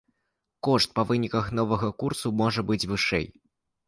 Кошт 0.67 0.95
па 0.99 1.03
выніках 1.09 1.51
новага 1.59 1.89
конкурсу 1.89 2.31
можа 2.39 2.61
быць 2.71 2.79
вышэй. 2.93 3.29